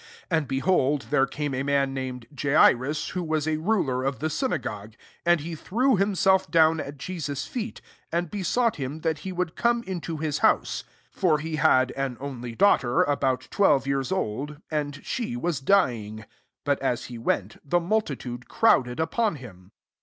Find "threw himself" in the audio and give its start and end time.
5.53-6.49